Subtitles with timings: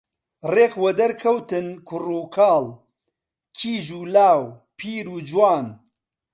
[0.53, 2.65] ڕێک وەدەرکەوتن کوڕوکاڵ،
[3.57, 4.41] کیژ و لاو،
[4.77, 5.65] پیر و جوان